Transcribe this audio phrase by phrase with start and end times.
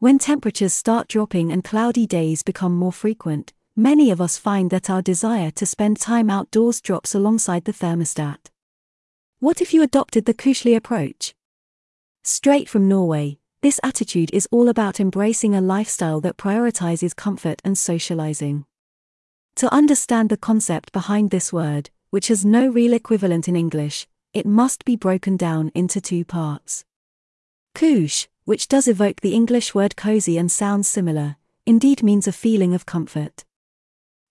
[0.00, 4.88] When temperatures start dropping and cloudy days become more frequent, many of us find that
[4.88, 8.48] our desire to spend time outdoors drops alongside the thermostat.
[9.40, 11.34] What if you adopted the Koselig approach?
[12.22, 17.76] Straight from Norway, this attitude is all about embracing a lifestyle that prioritizes comfort and
[17.76, 18.66] socializing.
[19.56, 24.46] To understand the concept behind this word, which has no real equivalent in English, it
[24.46, 26.84] must be broken down into two parts.
[27.74, 31.36] Kos, which does evoke the English word cozy and sounds similar,
[31.66, 33.44] indeed means a feeling of comfort.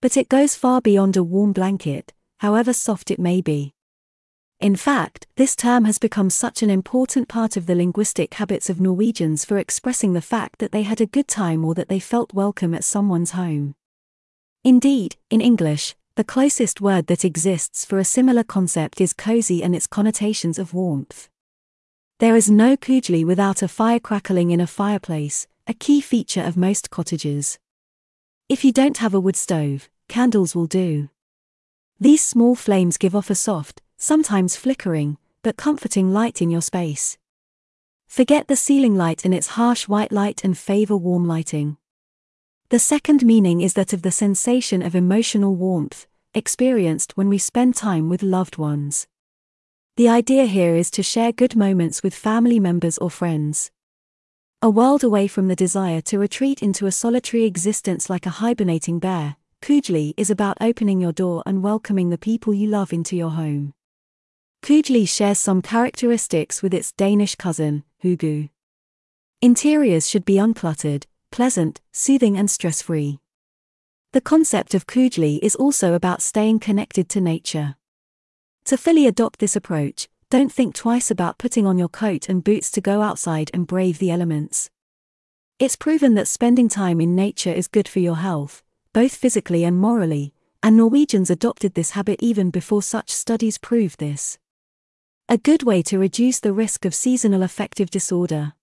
[0.00, 3.74] But it goes far beyond a warm blanket, however soft it may be.
[4.58, 8.80] In fact, this term has become such an important part of the linguistic habits of
[8.80, 12.32] Norwegians for expressing the fact that they had a good time or that they felt
[12.32, 13.74] welcome at someone's home.
[14.64, 19.76] Indeed, in English, the closest word that exists for a similar concept is cozy and
[19.76, 21.28] its connotations of warmth.
[22.18, 26.56] There is no koselig without a fire crackling in a fireplace, a key feature of
[26.56, 27.58] most cottages.
[28.48, 31.10] If you don't have a wood stove, candles will do.
[32.00, 37.18] These small flames give off a soft, sometimes flickering, but comforting light in your space.
[38.06, 41.76] Forget the ceiling light and its harsh white light and favor warm lighting.
[42.70, 47.74] The second meaning is that of the sensation of emotional warmth, experienced when we spend
[47.74, 49.06] time with loved ones.
[49.96, 53.70] The idea here is to share good moments with family members or friends.
[54.60, 58.98] A world away from the desire to retreat into a solitary existence like a hibernating
[58.98, 63.30] bear, Koselig is about opening your door and welcoming the people you love into your
[63.30, 63.72] home.
[64.62, 68.50] Koselig shares some characteristics with its Danish cousin, Hygge.
[69.40, 73.18] Interiors should be uncluttered, pleasant, soothing, and stress free.
[74.12, 77.76] The concept of Koselig is also about staying connected to nature.
[78.66, 82.68] To fully adopt this approach, don't think twice about putting on your coat and boots
[82.72, 84.70] to go outside and brave the elements.
[85.60, 89.78] It's proven that spending time in nature is good for your health, both physically and
[89.78, 94.36] morally, and Norwegians adopted this habit even before such studies proved this.
[95.28, 98.54] A good way to reduce the risk of seasonal affective disorder.